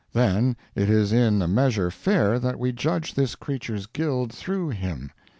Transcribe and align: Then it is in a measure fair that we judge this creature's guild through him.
Then 0.13 0.57
it 0.73 0.89
is 0.89 1.13
in 1.13 1.43
a 1.43 1.47
measure 1.47 1.91
fair 1.91 2.39
that 2.39 2.57
we 2.57 2.71
judge 2.71 3.13
this 3.13 3.35
creature's 3.35 3.85
guild 3.85 4.33
through 4.33 4.69
him. 4.69 5.11